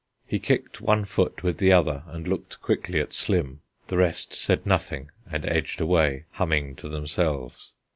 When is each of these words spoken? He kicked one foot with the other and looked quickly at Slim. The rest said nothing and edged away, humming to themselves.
He 0.25 0.39
kicked 0.39 0.81
one 0.81 1.05
foot 1.05 1.43
with 1.43 1.59
the 1.59 1.71
other 1.71 2.01
and 2.07 2.27
looked 2.27 2.59
quickly 2.59 2.99
at 2.99 3.13
Slim. 3.13 3.61
The 3.85 3.97
rest 3.97 4.33
said 4.33 4.65
nothing 4.65 5.11
and 5.31 5.45
edged 5.45 5.79
away, 5.79 6.25
humming 6.31 6.75
to 6.77 6.89
themselves. 6.89 7.73